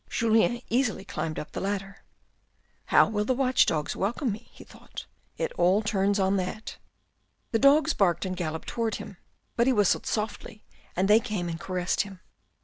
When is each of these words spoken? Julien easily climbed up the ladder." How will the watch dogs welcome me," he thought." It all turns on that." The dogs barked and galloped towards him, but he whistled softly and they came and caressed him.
Julien 0.09 0.63
easily 0.67 1.05
climbed 1.05 1.37
up 1.37 1.51
the 1.51 1.61
ladder." 1.61 1.97
How 2.85 3.07
will 3.07 3.23
the 3.23 3.35
watch 3.35 3.67
dogs 3.67 3.95
welcome 3.95 4.31
me," 4.31 4.49
he 4.51 4.63
thought." 4.63 5.05
It 5.37 5.51
all 5.59 5.83
turns 5.83 6.19
on 6.19 6.37
that." 6.37 6.79
The 7.51 7.59
dogs 7.59 7.93
barked 7.93 8.25
and 8.25 8.35
galloped 8.35 8.67
towards 8.67 8.97
him, 8.97 9.17
but 9.55 9.67
he 9.67 9.73
whistled 9.73 10.07
softly 10.07 10.63
and 10.95 11.07
they 11.07 11.19
came 11.19 11.47
and 11.47 11.59
caressed 11.59 12.01
him. 12.01 12.19